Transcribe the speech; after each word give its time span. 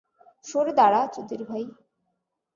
সরে 0.45 0.71
দাঁড়া, 0.79 1.01
চুদিরভাই! 1.13 1.65